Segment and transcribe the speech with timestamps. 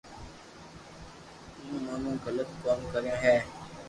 [1.57, 3.35] تمو موٽو غلط ڪوم ڪريو ھي